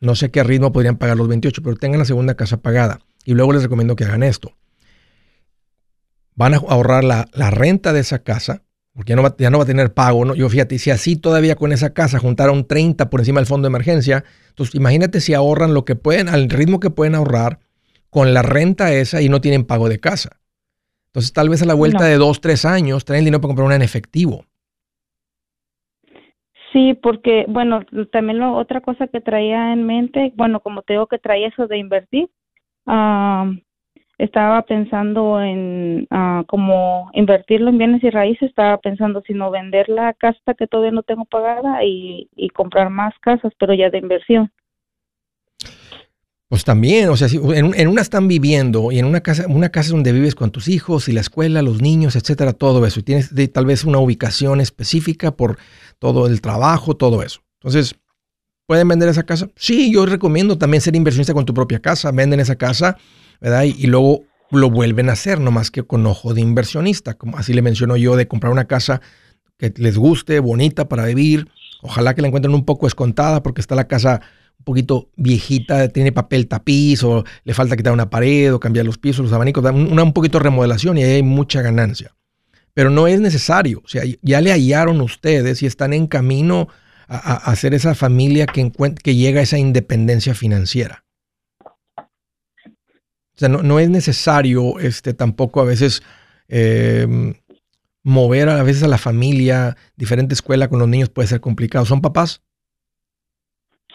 [0.00, 3.00] No sé qué ritmo podrían pagar los 28, pero tengan la segunda casa pagada.
[3.24, 4.56] Y luego les recomiendo que hagan esto.
[6.34, 8.62] Van a ahorrar la, renta de esa casa,
[8.96, 10.24] porque ya no, va, ya no va a tener pago.
[10.24, 10.34] ¿no?
[10.34, 13.70] Yo fíjate, si así todavía con esa casa juntaron 30 por encima del fondo de
[13.70, 17.58] emergencia, entonces imagínate si ahorran lo que pueden, al ritmo que pueden ahorrar
[18.08, 20.40] con la renta esa y no tienen pago de casa.
[21.08, 23.66] Entonces tal vez a la vuelta de dos, tres años traen el dinero para comprar
[23.66, 24.46] una en efectivo.
[26.72, 27.80] Sí, porque, bueno,
[28.10, 31.66] también lo, otra cosa que traía en mente, bueno, como te digo que traía eso
[31.66, 32.30] de invertir,
[34.18, 39.88] estaba pensando en uh, como invertirlo en bienes y raíces, estaba pensando si no vender
[39.88, 43.98] la casa que todavía no tengo pagada y, y comprar más casas, pero ya de
[43.98, 44.50] inversión.
[46.48, 49.90] Pues también, o sea, si en, una están viviendo y en una casa, una casa
[49.90, 53.32] donde vives con tus hijos y la escuela, los niños, etcétera, todo eso, y tienes
[53.52, 55.58] tal vez una ubicación específica por
[55.98, 57.40] todo el trabajo, todo eso.
[57.60, 57.96] Entonces,
[58.66, 59.48] ¿pueden vender esa casa?
[59.56, 62.96] Sí, yo recomiendo también ser inversionista con tu propia casa, venden esa casa,
[63.40, 63.64] ¿verdad?
[63.64, 67.52] Y, luego lo vuelven a hacer, no más que con ojo de inversionista, como así
[67.52, 69.00] le menciono yo, de comprar una casa
[69.58, 71.48] que les guste, bonita para vivir,
[71.82, 74.20] ojalá que la encuentren un poco escontada porque está la casa
[74.58, 78.98] un poquito viejita, tiene papel tapiz o le falta quitar una pared o cambiar los
[78.98, 82.14] pisos, los abanicos, una, un poquito de remodelación y ahí hay mucha ganancia.
[82.72, 86.68] Pero no es necesario, o sea, ya le hallaron ustedes y están en camino
[87.08, 91.06] a, a hacer esa familia que, que llega a esa independencia financiera.
[93.36, 96.02] O sea, no, es necesario este, tampoco a veces
[96.48, 97.34] em,
[98.02, 101.84] mover a veces a la familia, diferente escuela con los niños puede ser complicado.
[101.84, 102.42] ¿Son papás?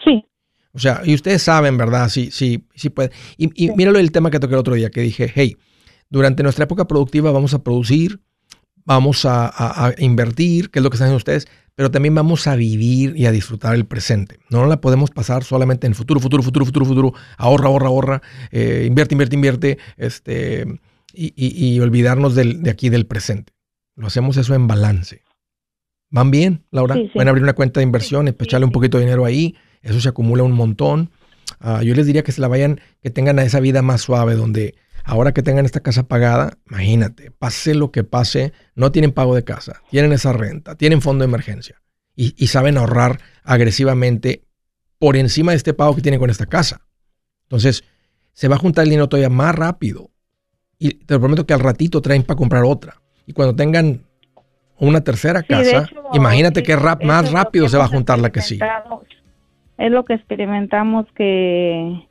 [0.04, 0.24] Sí.
[0.72, 2.08] O sea, y ustedes saben, ¿verdad?
[2.08, 3.10] Sí, sí, sí puede.
[3.36, 5.56] Y, y míralo el tema que toqué el otro día, que dije, hey,
[6.08, 8.20] durante nuestra época productiva vamos a producir,
[8.84, 9.50] vamos a,
[9.86, 13.26] a invertir, que es lo que están haciendo ustedes, pero también vamos a vivir y
[13.26, 14.38] a disfrutar el presente.
[14.50, 18.84] No la podemos pasar solamente en futuro, futuro, futuro, futuro, futuro, ahorra, ahorra, ahorra, eh,
[18.86, 20.66] invierte, invierte, invierte, este,
[21.14, 23.52] y, olvidarnos del, de aquí del presente.
[23.96, 25.22] Lo hacemos eso en balance.
[26.10, 26.96] ¿Van bien, Laura?
[27.14, 30.08] Van a abrir una cuenta de inversión, echarle un poquito de dinero ahí, eso se
[30.08, 31.10] acumula un montón.
[31.58, 34.74] Ah, yo les diría que se la vayan, que tengan esa vida más suave, donde
[35.04, 39.44] Ahora que tengan esta casa pagada, imagínate, pase lo que pase, no tienen pago de
[39.44, 41.82] casa, tienen esa renta, tienen fondo de emergencia
[42.14, 44.44] y, saben ahorrar agresivamente
[44.98, 46.82] por encima de este pago que tienen con esta casa.
[47.44, 47.84] Entonces,
[48.32, 50.10] se va a juntar el dinero todavía más rápido.
[50.78, 53.00] Y te prometo que al ratito traen para comprar otra.
[53.26, 54.02] Y cuando tengan
[54.78, 58.58] una tercera casa, imagínate qué rap, más rápido se va a juntar la que sí.
[59.78, 62.06] Es lo que experimentamos que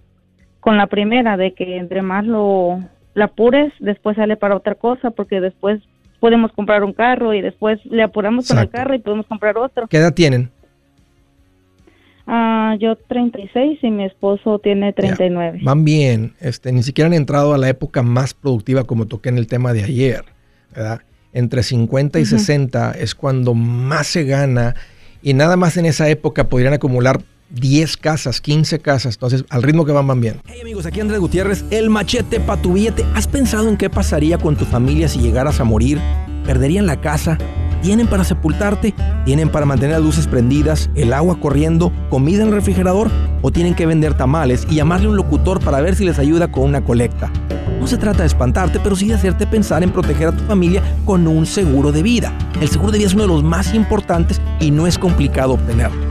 [0.62, 2.80] con la primera, de que entre más lo
[3.14, 5.82] la apures, después sale para otra cosa, porque después
[6.22, 9.88] podemos comprar un carro y después le apuramos con el carro y podemos comprar otro.
[9.88, 10.50] ¿Qué edad tienen?
[12.28, 15.60] Ah, yo 36 y mi esposo tiene 39.
[15.64, 19.38] van bien, este, ni siquiera han entrado a la época más productiva como toqué en
[19.38, 20.24] el tema de ayer,
[20.74, 21.02] ¿verdad?
[21.34, 24.76] Entre 50 y 60 es cuando más se gana
[25.22, 27.20] y nada más en esa época podrían acumular
[27.52, 29.16] 10 casas, 15 casas.
[29.16, 30.42] Entonces, al ritmo que van, van bien.
[30.46, 33.06] Hey amigos, aquí Andrés Gutiérrez, el machete para tu billete.
[33.16, 36.00] ¿Has pensado en qué pasaría con tu familia si llegaras a morir?
[36.46, 37.38] ¿Perderían la casa?
[37.82, 38.94] ¿Tienen para sepultarte?
[39.26, 43.10] ¿Tienen para mantener las luces prendidas, el agua corriendo, comida en el refrigerador?
[43.42, 46.52] ¿O tienen que vender tamales y llamarle a un locutor para ver si les ayuda
[46.52, 47.32] con una colecta?
[47.80, 50.84] No se trata de espantarte, pero sí de hacerte pensar en proteger a tu familia
[51.06, 52.32] con un seguro de vida.
[52.62, 56.11] El seguro de vida es uno de los más importantes y no es complicado obtenerlo.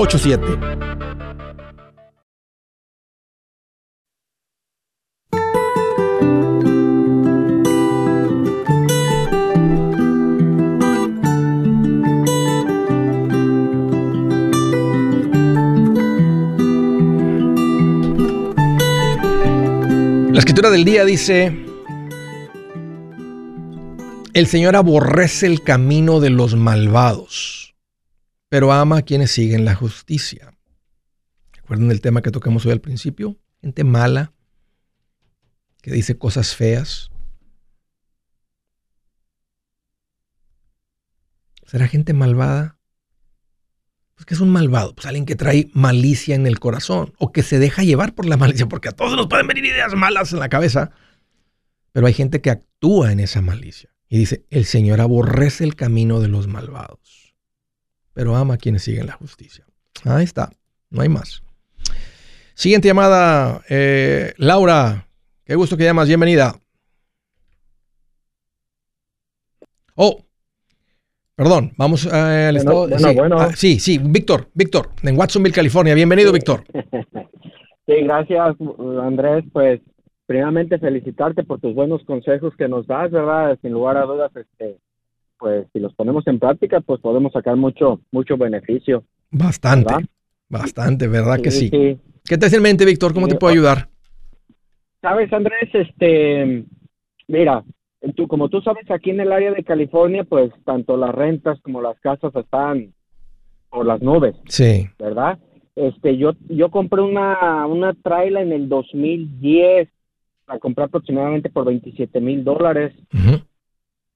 [0.01, 0.07] La
[20.39, 21.55] escritura del día dice,
[24.33, 27.50] el Señor aborrece el camino de los malvados,
[28.51, 30.53] pero ama a quienes siguen la justicia.
[31.53, 33.37] ¿Recuerdan el tema que tocamos hoy al principio?
[33.61, 34.33] Gente mala,
[35.81, 37.11] que dice cosas feas.
[41.65, 42.77] ¿Será gente malvada?
[44.15, 47.43] Pues que es un malvado, pues alguien que trae malicia en el corazón o que
[47.43, 50.39] se deja llevar por la malicia, porque a todos nos pueden venir ideas malas en
[50.39, 50.91] la cabeza,
[51.93, 56.19] pero hay gente que actúa en esa malicia y dice, el Señor aborrece el camino
[56.19, 57.30] de los malvados,
[58.13, 59.65] pero ama a quienes siguen la justicia.
[60.03, 60.51] Ahí está,
[60.89, 61.43] no hay más.
[62.53, 65.07] Siguiente llamada, eh, Laura,
[65.43, 66.55] qué gusto que llamas, bienvenida.
[69.95, 70.23] Oh,
[71.41, 72.87] Perdón, vamos eh, al estado.
[72.87, 75.95] sí, ah, sí, sí, Víctor, Víctor, en Watsonville, California.
[75.95, 76.63] Bienvenido, Víctor.
[77.87, 78.55] Sí, gracias,
[79.01, 79.43] Andrés.
[79.51, 79.81] Pues,
[80.27, 83.57] primeramente felicitarte por tus buenos consejos que nos das, ¿verdad?
[83.61, 84.77] Sin lugar a dudas, este,
[85.41, 89.03] pues, si los ponemos en práctica, pues podemos sacar mucho, mucho beneficio.
[89.31, 89.91] Bastante,
[90.47, 91.71] bastante, ¿verdad que sí?
[91.71, 93.11] ¿Qué te hace en mente, Víctor?
[93.11, 93.89] ¿Cómo te puedo ayudar?
[95.01, 96.63] Sabes, Andrés, este,
[97.27, 97.63] mira,
[98.15, 101.81] tú, como tú sabes, aquí en el área de California, pues tanto las rentas como
[101.81, 102.93] las casas están
[103.71, 104.35] por las nubes.
[104.47, 104.87] Sí.
[104.99, 105.39] ¿Verdad?
[105.75, 109.89] Este, yo, yo compré una, una trailer en el 2010,
[110.47, 112.93] la compré aproximadamente por 27 mil dólares.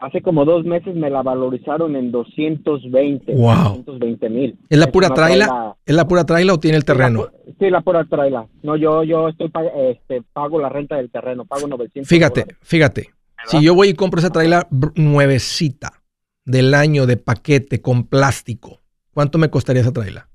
[0.06, 3.34] Hace como dos meses me la valorizaron en 220.
[3.34, 3.84] Wow.
[3.86, 4.58] 220 mil.
[4.70, 5.76] ¿Es la pura traila?
[5.84, 7.28] ¿Es la pura traila o tiene el terreno?
[7.60, 8.46] Sí, la, pura traila.
[8.62, 9.52] No, yo, yo estoy
[9.90, 12.08] este, pago la renta del terreno, pago 900.
[12.08, 13.10] Fíjate, fíjate.
[13.46, 16.04] Si yo voy y compro esa traila nuevecita
[16.46, 18.82] del año de paquete con plástico,
[19.12, 20.30] ¿cuánto me costaría esa traila?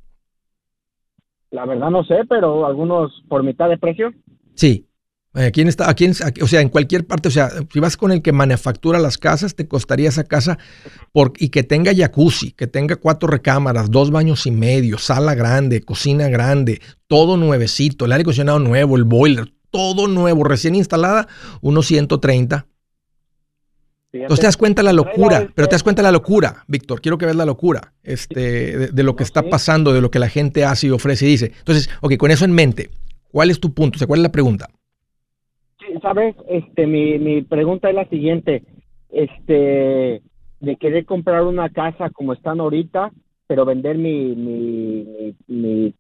[1.51, 4.12] La verdad no sé, pero algunos por mitad de precio.
[4.55, 4.87] Sí,
[5.33, 6.09] Aquí está, aquí,
[6.43, 9.55] o sea, en cualquier parte, o sea, si vas con el que manufactura las casas,
[9.55, 10.59] te costaría esa casa
[11.12, 15.83] por, y que tenga jacuzzi, que tenga cuatro recámaras, dos baños y medio, sala grande,
[15.83, 21.28] cocina grande, todo nuevecito, el aire acondicionado nuevo, el boiler, todo nuevo, recién instalada,
[21.61, 22.66] unos 130.
[24.12, 27.01] Entonces te das cuenta de la locura, pero te das cuenta de la locura, Víctor.
[27.01, 30.28] Quiero que veas la locura este, de, lo que está pasando, de lo que la
[30.28, 31.53] gente hace y ofrece y dice.
[31.59, 32.91] Entonces, ok, con eso en mente,
[33.31, 34.05] ¿cuál es tu punto?
[34.09, 34.68] ¿cuál es la pregunta?
[36.01, 38.64] Sabes, este, mi, mi pregunta es la siguiente,
[39.11, 40.22] este,
[40.61, 43.11] de querer comprar una casa como están ahorita,
[43.47, 45.95] pero vender mi, mi, mi,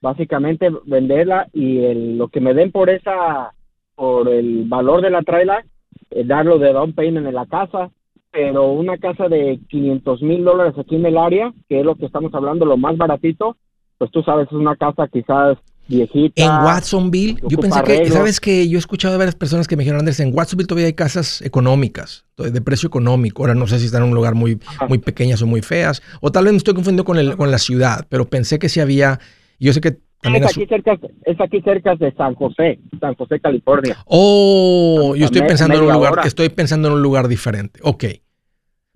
[0.00, 3.52] básicamente venderla y el, lo que me den por esa,
[3.94, 5.64] por el valor de la trailer,
[6.10, 7.90] eh, darlo de down payment en la casa,
[8.30, 12.06] pero una casa de 500 mil dólares aquí en el área, que es lo que
[12.06, 13.56] estamos hablando, lo más baratito,
[13.98, 15.56] pues tú sabes, es una casa quizás
[15.88, 16.42] viejita.
[16.42, 19.82] En Watsonville, yo pensé que, ¿sabes que Yo he escuchado a varias personas que me
[19.82, 23.42] dijeron, Andrés, en Watsonville todavía hay casas económicas, de precio económico.
[23.42, 24.58] Ahora no sé si están en un lugar muy,
[24.88, 27.58] muy pequeñas o muy feas, o tal vez me estoy confundiendo con, el, con la
[27.58, 29.18] ciudad, pero pensé que sí había,
[29.58, 33.40] yo sé que también es, aquí cerca, es aquí cerca de San José, San José,
[33.40, 33.98] California.
[34.06, 37.78] Oh, yo estoy pensando en un lugar, estoy pensando en un lugar diferente.
[37.82, 38.04] Ok.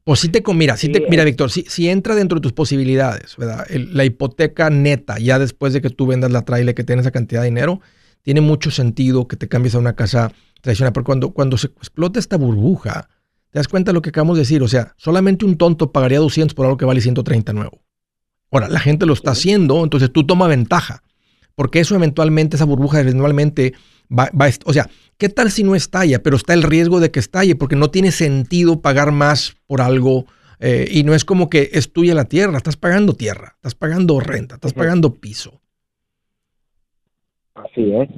[0.09, 3.36] Pues sí te mira, sí te, mira, Víctor, si, si entra dentro de tus posibilidades,
[3.36, 3.66] ¿verdad?
[3.68, 7.42] la hipoteca neta, ya después de que tú vendas la trailer que tienes esa cantidad
[7.42, 7.82] de dinero,
[8.22, 10.32] tiene mucho sentido que te cambies a una casa
[10.62, 10.94] tradicional.
[10.94, 13.11] Pero cuando, cuando se explota esta burbuja,
[13.50, 14.62] te das cuenta de lo que acabamos de decir.
[14.62, 17.82] O sea, solamente un tonto pagaría 200 por algo que vale 130 nuevo.
[18.50, 21.02] Ahora, la gente lo está haciendo, entonces tú toma ventaja.
[21.54, 23.74] Porque eso eventualmente, esa burbuja eventualmente
[24.11, 24.86] va, va, o sea,
[25.18, 26.22] ¿qué tal si no estalla?
[26.22, 30.24] Pero está el riesgo de que estalle, porque no tiene sentido pagar más por algo.
[30.61, 34.18] Eh, y no es como que es tuya la tierra, estás pagando tierra, estás pagando
[34.18, 35.61] renta, estás pagando piso.
[37.54, 38.09] Así es.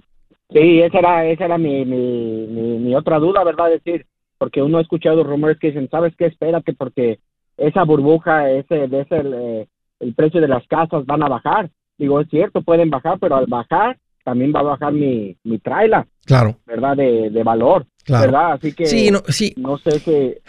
[0.51, 2.47] Sí, esa era, esa era mi, mi,
[2.78, 3.70] mi, otra duda, ¿verdad?
[3.70, 4.07] decir,
[4.38, 6.26] porque uno ha escuchado rumores que dicen, ¿sabes qué?
[6.26, 7.20] Espérate, porque
[7.57, 9.66] esa burbuja, ese, ese, eh,
[10.01, 11.70] el precio de las casas van a bajar.
[11.99, 16.05] Digo, es cierto, pueden bajar, pero al bajar también va a bajar mi, mi trailer.
[16.25, 16.59] Claro.
[16.66, 16.97] ¿Verdad?
[16.97, 17.87] De, de valor.
[18.05, 18.27] Claro.
[18.27, 18.53] ¿Verdad?
[18.53, 19.55] Así que sí, no, sí.
[19.57, 20.41] no sé qué.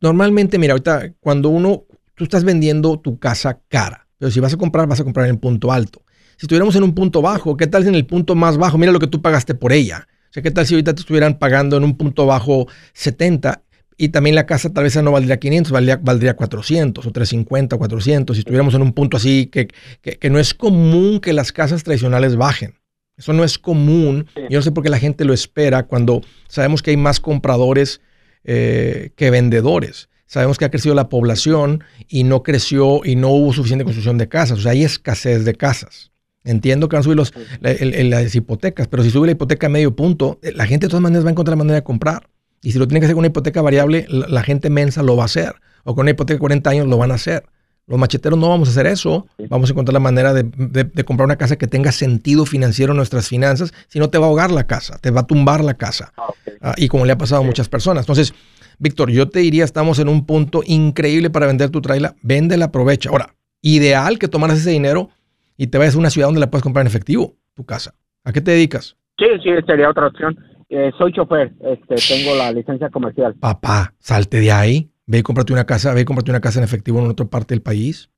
[0.00, 1.84] Normalmente, mira, ahorita cuando uno,
[2.14, 5.38] tú estás vendiendo tu casa cara, pero si vas a comprar, vas a comprar en
[5.38, 6.02] punto alto.
[6.36, 8.76] Si estuviéramos en un punto bajo, ¿qué tal si en el punto más bajo?
[8.76, 10.06] Mira lo que tú pagaste por ella.
[10.30, 13.62] O sea, ¿qué tal si ahorita te estuvieran pagando en un punto bajo 70
[13.96, 17.78] y también la casa tal vez no valdría 500, valdría, valdría 400 o 350 o
[17.78, 18.36] 400.
[18.36, 19.68] Si estuviéramos en un punto así que,
[20.02, 22.74] que, no es común que las casas tradicionales bajen.
[23.16, 24.26] Eso no es común.
[24.50, 28.00] Yo no sé por qué la gente lo espera cuando sabemos que hay más compradores
[28.44, 30.08] eh, que vendedores.
[30.26, 34.28] Sabemos que ha crecido la población y no creció y no hubo suficiente construcción de
[34.28, 34.58] casas.
[34.58, 36.10] O sea, hay escasez de casas.
[36.44, 39.96] Entiendo que van a subir los, las hipotecas, pero si sube la hipoteca a medio
[39.96, 42.28] punto, la gente de todas maneras va a encontrar la manera de comprar.
[42.62, 45.22] Y si lo tiene que hacer con una hipoteca variable, la, gente mensa lo va
[45.22, 45.54] a hacer.
[45.84, 47.44] O con una hipoteca de 40 años lo van a hacer.
[47.86, 49.26] Los macheteros no vamos a hacer eso.
[49.48, 53.28] Vamos a encontrar la manera de, comprar una casa que tenga sentido financiero en nuestras
[53.28, 53.72] finanzas.
[53.88, 56.12] Si no, te va a ahogar la casa, te va a tumbar la casa.
[56.16, 56.32] Ah,
[56.62, 58.04] ah, y como le ha pasado a muchas personas.
[58.04, 58.34] Entonces,
[58.78, 62.12] Víctor, yo te diría, estamos en un punto increíble para vender tu trailer.
[62.22, 63.10] Véndela, aprovecha.
[63.10, 65.10] Ahora, ideal que tomaras ese dinero
[65.56, 67.94] y te vayas a una ciudad donde la puedes comprar en efectivo, tu casa.
[68.24, 68.96] ¿A qué te dedicas?
[69.18, 70.36] Sí, sí, sería otra opción.
[70.68, 73.34] Eh, soy chofer, este, tengo la licencia comercial.
[73.34, 76.64] Papá, salte de ahí, ve y cómprate una casa, ve y cómprate una casa en
[76.64, 78.10] efectivo en otra parte del país.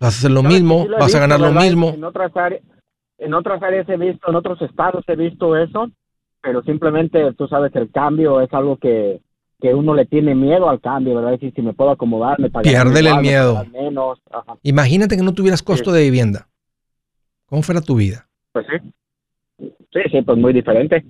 [0.00, 1.90] Vas a hacer lo mismo, vas a ganar lo mismo.
[1.90, 2.62] En otras, áreas,
[3.18, 5.90] en otras áreas he visto, en otros estados he visto eso,
[6.42, 9.20] pero simplemente tú sabes el cambio es algo que,
[9.60, 11.32] que uno le tiene miedo al cambio, ¿verdad?
[11.32, 13.64] Decir, si me puedo acomodar, me Piérdele el miedo.
[13.72, 14.20] Menos.
[14.62, 16.48] Imagínate que no tuvieras costo de vivienda.
[17.46, 18.28] ¿Cómo fuera tu vida?
[18.52, 18.92] Pues sí.
[19.92, 21.04] Sí, sí, pues muy diferente.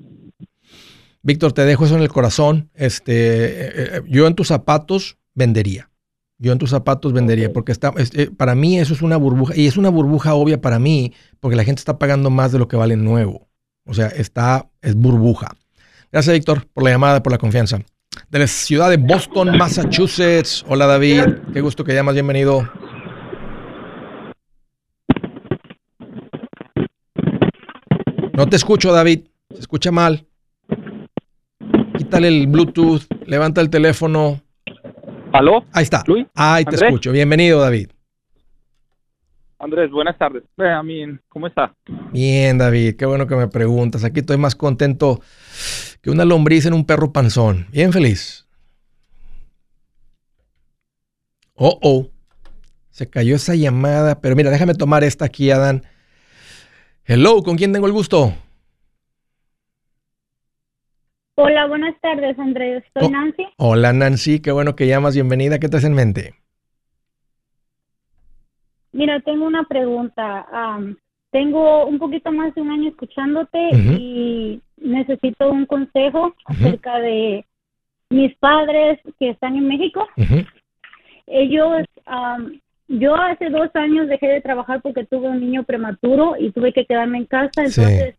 [1.24, 2.70] Víctor, te dejo eso en el corazón.
[2.74, 5.90] Este, eh, eh, yo en tus zapatos vendería.
[6.36, 9.66] Yo en tus zapatos vendería, porque está, eh, para mí eso es una burbuja, y
[9.66, 12.76] es una burbuja obvia para mí, porque la gente está pagando más de lo que
[12.76, 13.48] vale nuevo.
[13.86, 15.56] O sea, está, es burbuja.
[16.12, 17.78] Gracias, Víctor, por la llamada, por la confianza.
[18.30, 20.62] De la ciudad de Boston, Massachusetts.
[20.68, 21.24] Hola, David.
[21.54, 22.14] Qué gusto que llamas.
[22.14, 22.68] Bienvenido.
[28.34, 29.20] No te escucho, David.
[29.50, 30.26] Se escucha mal
[31.97, 34.40] quítale el Bluetooth, levanta el teléfono.
[35.32, 35.64] ¿Aló?
[35.72, 36.05] Ahí está.
[36.07, 36.26] ¿Luis?
[36.34, 37.11] Ahí te escucho.
[37.12, 37.90] Bienvenido, David.
[39.59, 40.42] Andrés, buenas tardes.
[41.28, 41.74] ¿Cómo está?
[42.12, 42.97] Bien, David.
[42.97, 44.05] Qué bueno que me preguntas.
[44.05, 45.20] Aquí estoy más contento
[46.03, 47.66] que una lombriz en un perro panzón.
[47.72, 48.47] Bien feliz.
[51.55, 52.09] Oh, oh.
[52.90, 54.20] Se cayó esa llamada.
[54.20, 55.84] Pero mira, déjame tomar esta aquí, Adán.
[57.07, 58.34] Hello, ¿con quién tengo el gusto?
[61.37, 62.85] Hola, buenas tardes, Andrés.
[62.93, 63.47] Soy oh, Nancy.
[63.57, 64.41] Hola, Nancy.
[64.41, 65.14] Qué bueno que llamas.
[65.14, 65.59] Bienvenida.
[65.59, 66.35] ¿Qué te hace en mente?
[68.93, 70.47] Mira, tengo una pregunta.
[71.32, 73.59] tengo un poquito más de un año escuchándote
[73.99, 77.45] y necesito un consejo acerca de
[78.11, 80.07] mis padres que están en México.
[81.26, 81.82] Ellos,
[82.87, 86.87] yo hace dos años dejé de trabajar porque tuve un niño prematuro y tuve que
[86.87, 87.64] quedarme en casa.
[87.64, 88.14] Entonces,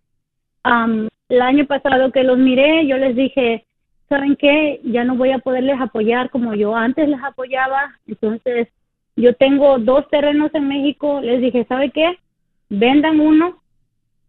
[1.30, 3.66] el año pasado que los miré, yo les dije,
[4.10, 4.80] ¿saben qué?
[4.84, 8.00] Ya no voy a poderles apoyar como yo antes les apoyaba.
[8.08, 8.68] Entonces,
[9.16, 11.22] yo tengo dos terrenos en México.
[11.22, 12.18] Les dije, ¿sabe qué?
[12.70, 13.62] Vendan uno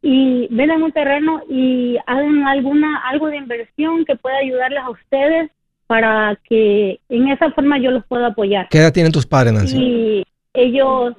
[0.03, 5.51] y vendan un terreno y hagan alguna algo de inversión que pueda ayudarles a ustedes
[5.87, 8.69] para que en esa forma yo los pueda apoyar.
[8.69, 9.77] ¿Qué edad tienen tus padres, Nancy?
[9.79, 11.15] Y ellos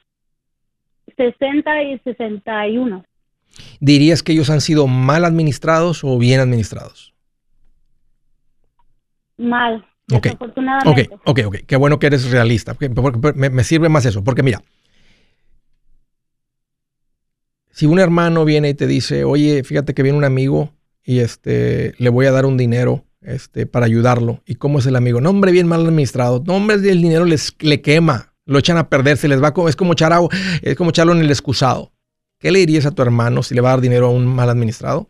[1.16, 3.04] 60 y 61.
[3.80, 7.14] ¿Dirías que ellos han sido mal administrados o bien administrados?
[9.38, 9.86] Mal.
[10.12, 10.28] Ok,
[11.26, 12.76] ok, ok, Qué bueno que eres realista.
[13.36, 14.24] me, me, sirve más eso.
[14.24, 14.62] Porque mira,
[17.72, 20.74] si un hermano viene y te dice, oye, fíjate que viene un amigo
[21.04, 24.42] y este, le voy a dar un dinero este, para ayudarlo.
[24.46, 25.22] ¿Y cómo es el amigo?
[25.22, 26.42] No, hombre, bien mal administrado.
[26.46, 28.34] No, hombre, el dinero les, le quema.
[28.46, 30.30] Lo echan a perder, se les va, es como, echar agua,
[30.62, 31.92] es como echarlo en el excusado.
[32.40, 34.50] ¿Qué le dirías a tu hermano si le va a dar dinero a un mal
[34.50, 35.08] administrado?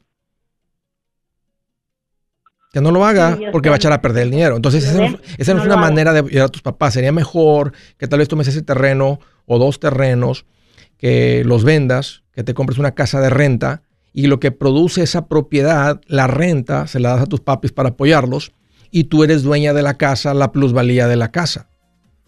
[2.72, 4.56] Que no lo haga porque va a echar a perder el dinero.
[4.56, 6.94] Entonces, esa, no, es una manera de ayudar a tus papás.
[6.94, 10.46] Sería mejor que tal vez tomes ese terreno o dos terrenos,
[10.98, 15.28] que los vendas, que te compres una casa de renta y lo que produce esa
[15.28, 18.52] propiedad, la renta, se la das a tus papis para apoyarlos
[18.92, 21.70] y tú eres dueña de la casa, la plusvalía de la casa.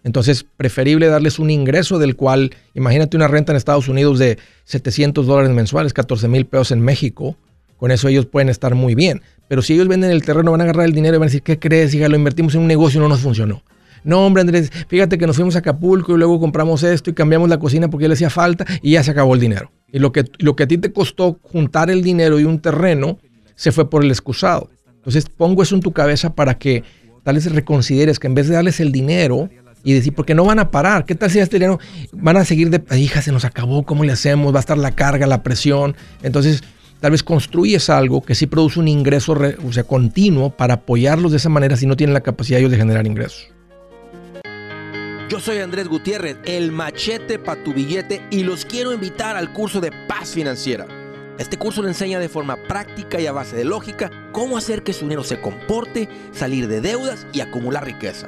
[0.04, 5.26] Entonces, preferible darles un ingreso del cual, imagínate una renta en Estados Unidos de 700
[5.28, 7.36] dólares mensuales, 14 mil pesos en México.
[7.78, 9.22] Con eso ellos pueden estar muy bien.
[9.48, 11.44] Pero si ellos venden el terreno, van a agarrar el dinero y van a decir,
[11.44, 11.94] ¿qué crees?
[11.94, 13.64] Hija, lo invertimos en un negocio y no nos funcionó.
[14.04, 17.50] No, hombre, Andrés, fíjate que nos fuimos a Acapulco y luego compramos esto y cambiamos
[17.50, 19.72] la cocina porque le hacía falta y ya se acabó el dinero.
[19.92, 23.20] Y lo que, lo que a ti te costó juntar el dinero y un terreno,
[23.56, 24.70] se fue por el excusado.
[24.96, 26.84] Entonces, pongo eso en tu cabeza para que
[27.24, 29.50] tal vez reconsideres que en vez de darles el dinero,
[29.84, 31.06] y decir, porque no van a parar.
[31.06, 31.80] ¿Qué tal si este dinero
[32.12, 34.54] van a seguir de, hija, se nos acabó, ¿cómo le hacemos?
[34.54, 35.96] Va a estar la carga, la presión.
[36.22, 36.64] Entonces,
[37.00, 41.38] tal vez construyes algo que sí produce un ingreso o sea, continuo para apoyarlos de
[41.38, 43.48] esa manera si no tienen la capacidad ellos de generar ingresos.
[45.30, 49.80] Yo soy Andrés Gutiérrez, el machete para tu billete y los quiero invitar al curso
[49.80, 50.88] de paz financiera.
[51.38, 54.92] Este curso le enseña de forma práctica y a base de lógica cómo hacer que
[54.92, 58.28] su dinero se comporte, salir de deudas y acumular riqueza.